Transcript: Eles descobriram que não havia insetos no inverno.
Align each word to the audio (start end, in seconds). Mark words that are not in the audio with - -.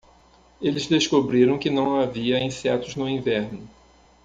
Eles 0.59 0.87
descobriram 0.87 1.59
que 1.59 1.69
não 1.69 1.97
havia 2.01 2.43
insetos 2.43 2.95
no 2.95 3.07
inverno. 3.07 3.69